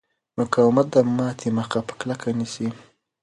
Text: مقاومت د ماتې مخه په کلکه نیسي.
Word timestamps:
مقاومت 0.37 0.87
د 0.95 0.97
ماتې 1.17 1.49
مخه 1.57 1.79
په 1.87 1.93
کلکه 1.99 2.27
نیسي. 2.39 2.67